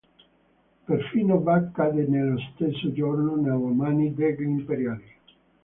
Perfino 0.87 1.39
Vác 1.43 1.73
cadde 1.73 2.07
nello 2.07 2.39
stesso 2.39 2.91
giorno 2.91 3.35
nelle 3.35 3.71
mani 3.71 4.11
degli 4.15 4.41
imperiali. 4.41 5.03